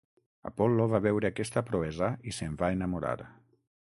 [0.49, 3.13] Apol·lo va veure aquesta proesa i se'n va enamorar.